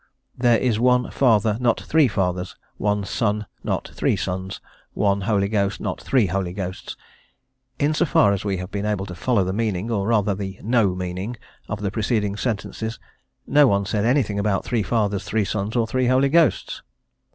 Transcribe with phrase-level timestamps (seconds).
[0.35, 4.59] "there is one Father, not three Fathers, one Son, not three Sons,
[4.93, 6.97] one Holy Ghost, not three Holy Ghosts."
[7.77, 10.57] In so far as we have been able to follow the meaning, or rather the
[10.63, 11.37] no meaning,
[11.69, 12.97] of the preceding sentences,
[13.45, 16.81] no one said anything about three Fathers, three Sons, or three Holy Ghosts.